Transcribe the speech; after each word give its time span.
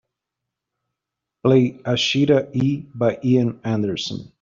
Play 1.43 1.65
Ashita 1.93 2.49
E 2.55 2.85
by 2.95 3.19
Ian 3.23 3.59
Anderson 3.63 4.21